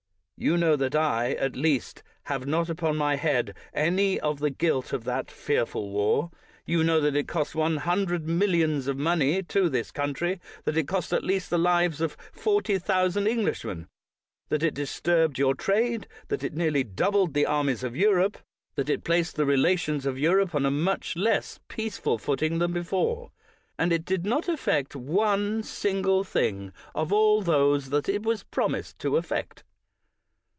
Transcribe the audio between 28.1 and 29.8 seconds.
was promised to effect.